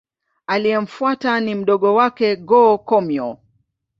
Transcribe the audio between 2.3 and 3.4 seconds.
Go-Komyo.